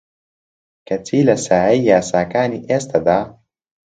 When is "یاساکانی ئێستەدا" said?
1.89-3.19